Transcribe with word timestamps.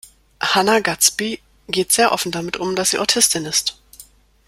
Hannah 0.41 0.79
Gadsby 0.81 1.39
geht 1.67 1.91
sehr 1.91 2.11
offen 2.11 2.31
damit 2.31 2.57
um, 2.57 2.75
dass 2.75 2.89
sie 2.89 2.97
Autistin 2.97 3.45
ist. 3.45 3.79